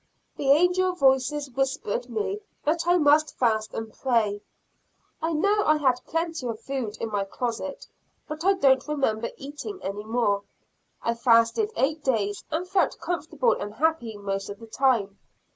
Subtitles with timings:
[0.35, 4.41] The angel voices whispered me that I must fast and pray;
[5.21, 7.85] I know I had plenty of food in my closet,
[8.27, 10.41] but I don't remember eating any more.
[11.03, 15.19] I fasted eight days, and felt comfortable and happy most of the time.